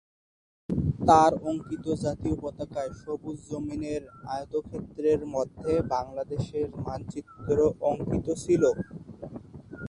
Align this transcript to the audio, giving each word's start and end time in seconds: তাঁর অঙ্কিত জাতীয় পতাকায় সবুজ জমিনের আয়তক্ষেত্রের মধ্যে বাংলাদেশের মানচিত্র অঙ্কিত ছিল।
তাঁর 1.07 1.31
অঙ্কিত 1.49 1.85
জাতীয় 2.03 2.35
পতাকায় 2.43 2.91
সবুজ 3.01 3.37
জমিনের 3.49 4.01
আয়তক্ষেত্রের 4.33 5.21
মধ্যে 5.35 5.73
বাংলাদেশের 5.93 6.67
মানচিত্র 6.85 7.57
অঙ্কিত 7.89 8.27
ছিল। 8.43 8.63